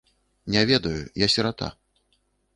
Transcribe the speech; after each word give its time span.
Не 0.55 0.63
ведаю, 0.71 1.03
я 1.25 1.29
сірата. 1.35 1.71